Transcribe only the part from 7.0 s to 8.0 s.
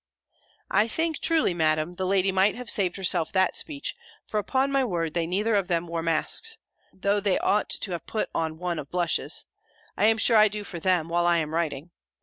they ought to